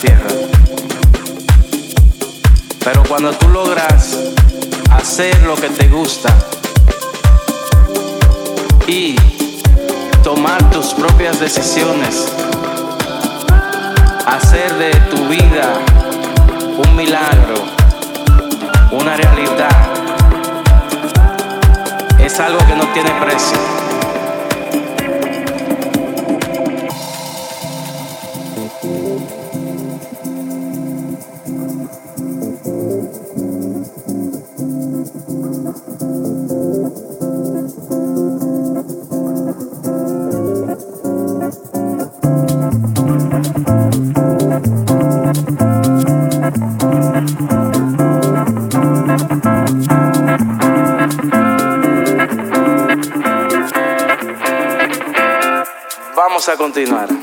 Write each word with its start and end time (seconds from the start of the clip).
tierra. 0.00 0.28
Pero 2.82 3.02
cuando 3.04 3.32
tú 3.32 3.48
logras 3.48 4.16
hacer 4.90 5.42
lo 5.42 5.54
que 5.56 5.68
te 5.68 5.88
gusta 5.88 6.34
y 8.86 9.14
tomar 10.24 10.70
tus 10.70 10.94
propias 10.94 11.38
decisiones, 11.38 12.32
hacer 14.26 14.72
de 14.74 14.90
tu 15.10 15.28
vida 15.28 15.74
un 16.84 16.96
milagro, 16.96 17.62
una 18.92 19.16
realidad, 19.16 19.90
es 22.18 22.40
algo 22.40 22.58
que 22.66 22.74
no 22.74 22.86
tiene 22.92 23.10
precio. 23.20 23.79
A 56.76 57.19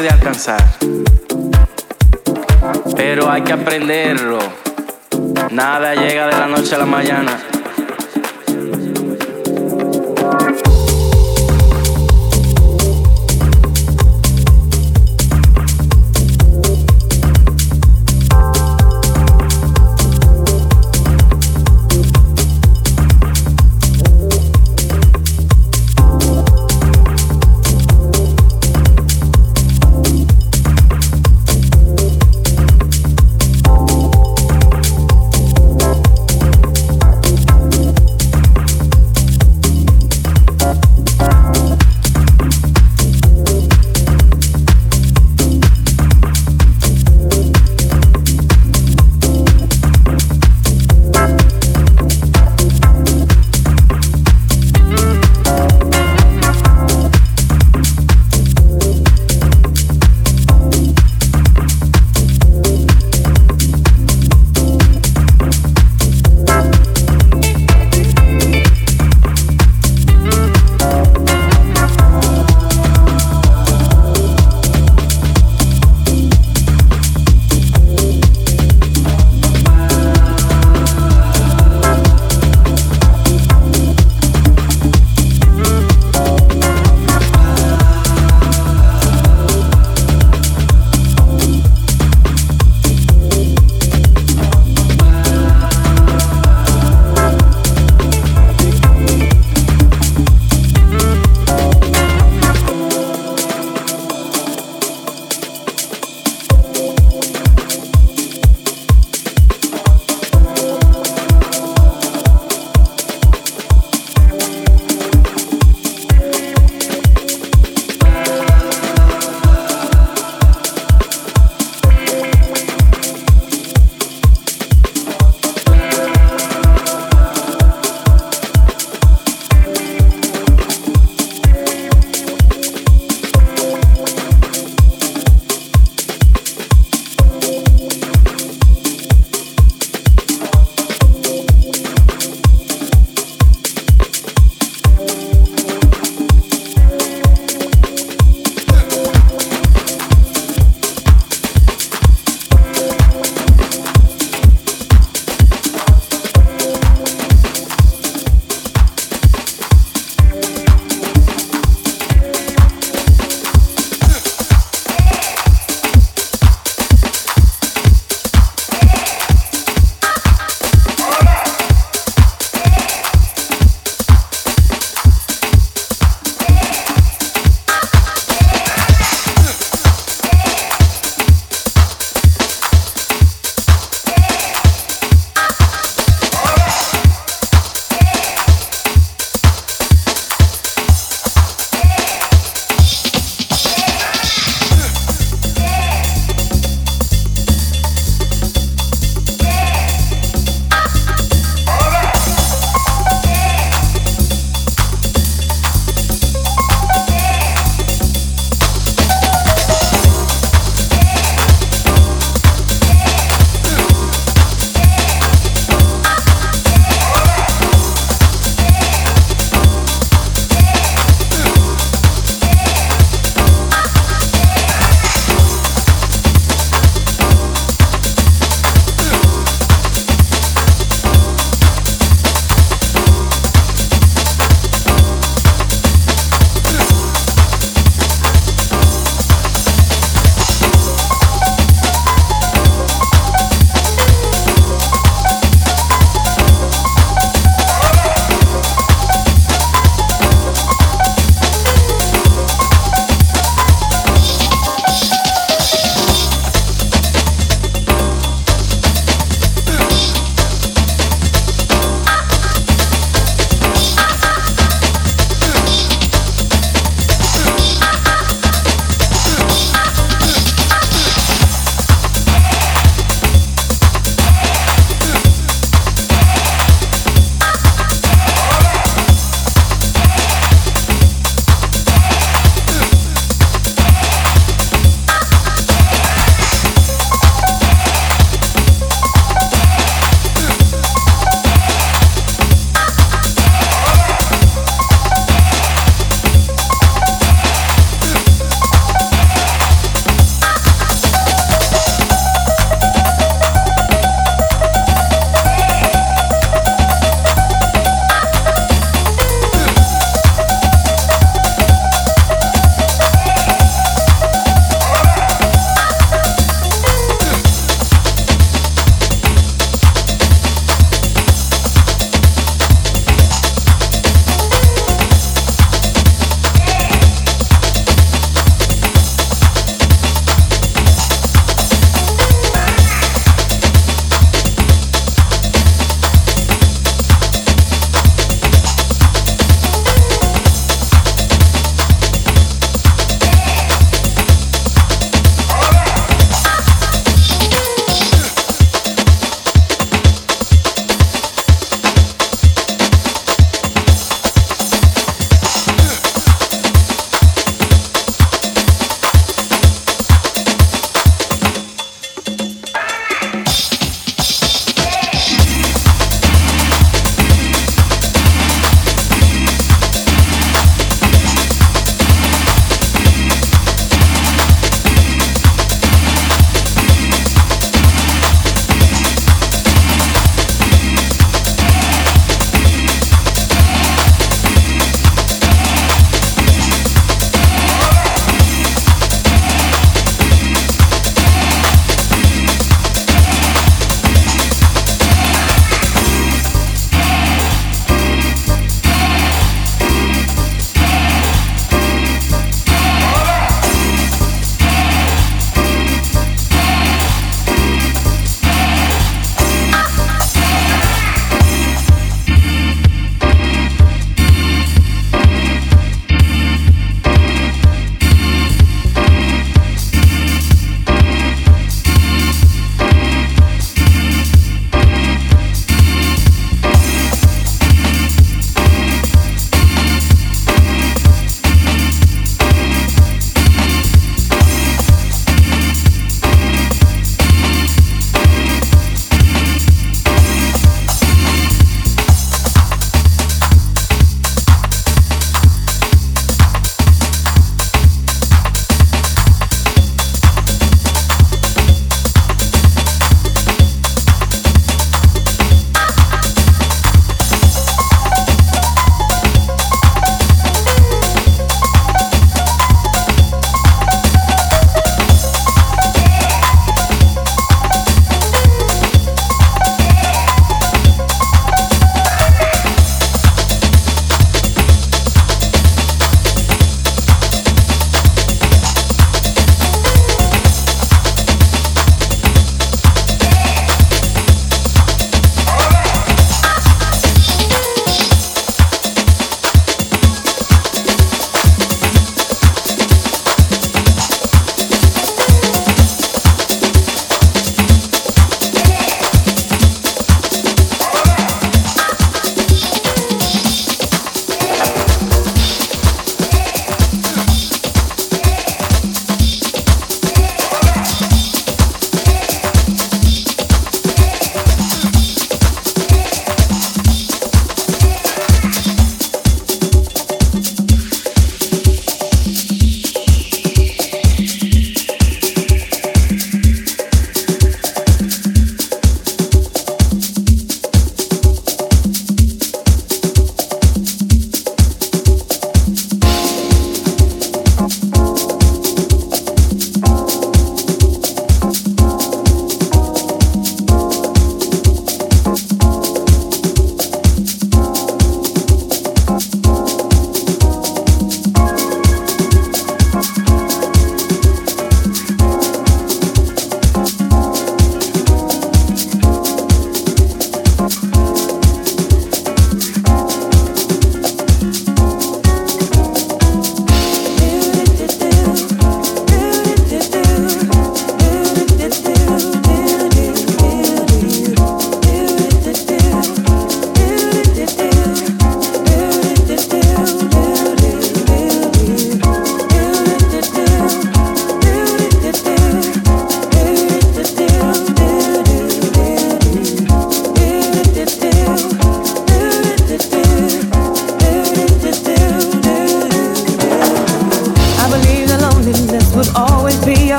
de 0.00 0.08
alcanzar. 0.08 0.62
Pero 2.96 3.30
hay 3.30 3.42
que 3.42 3.52
aprenderlo. 3.52 4.38
Nada 5.50 5.94
llega 5.94 6.26
de 6.26 6.32
la 6.32 6.46
noche 6.46 6.74
a 6.74 6.78
la 6.78 6.86
mañana. 6.86 7.38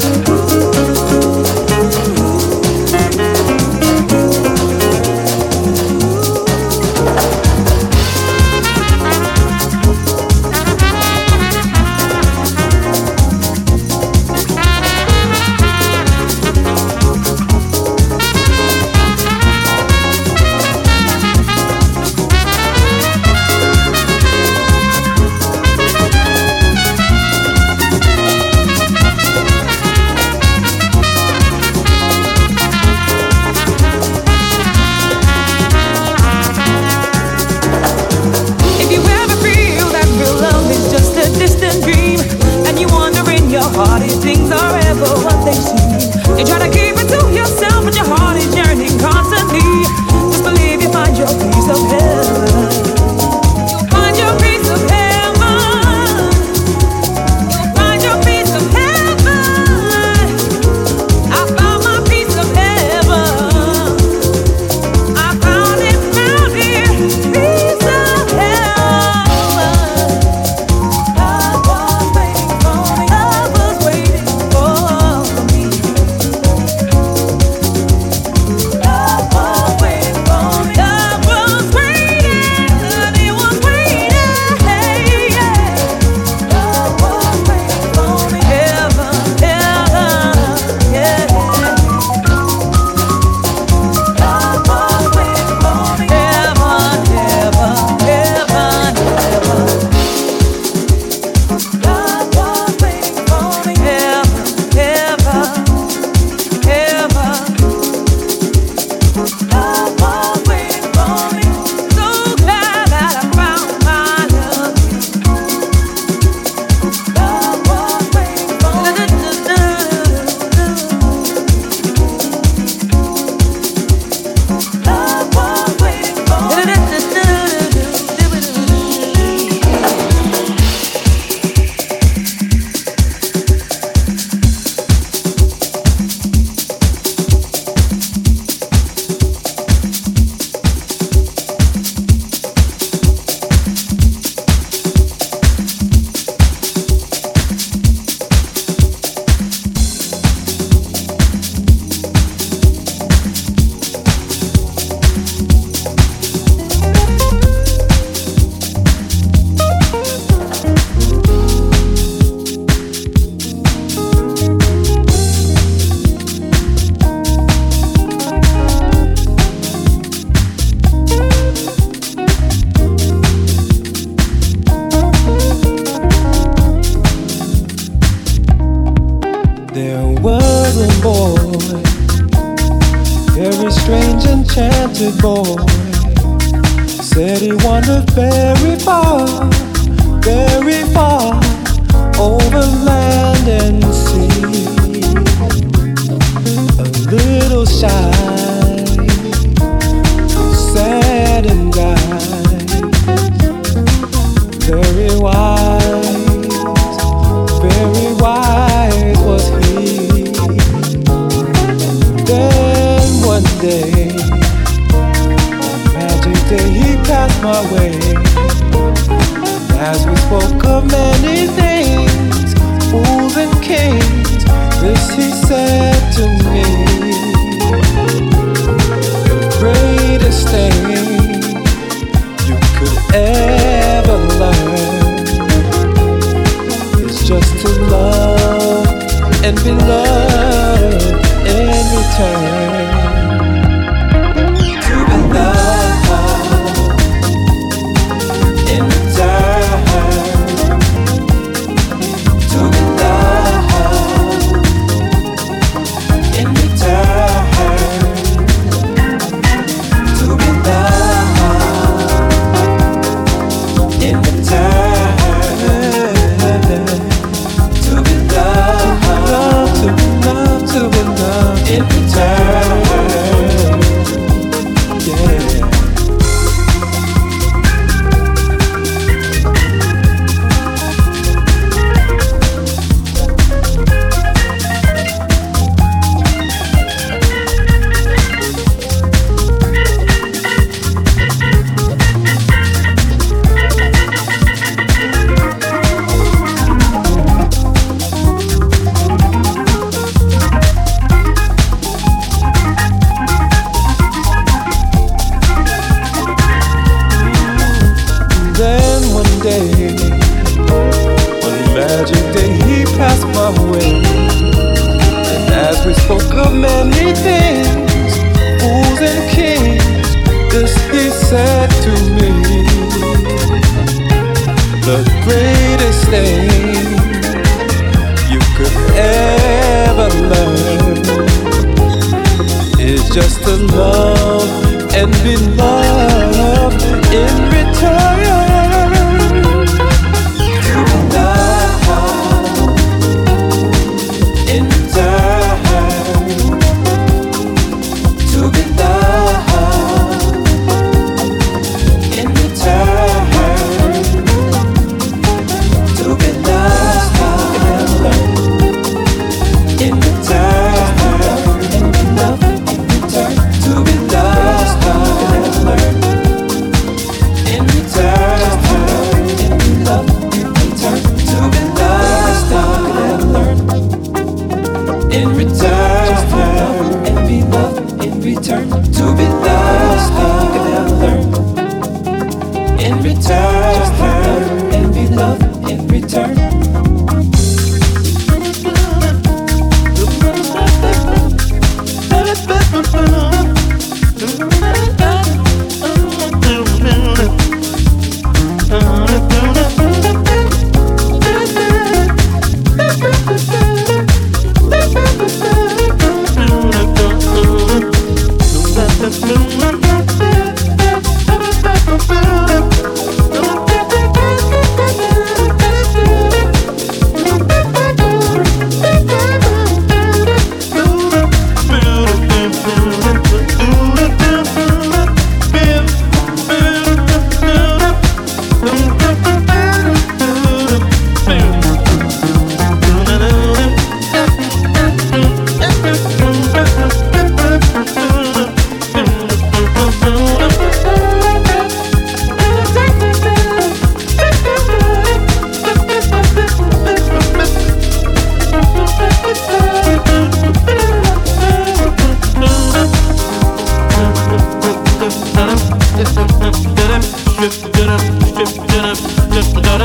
truth. 0.00 0.31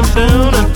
bottom 0.01 0.13
tuna. 0.13 0.67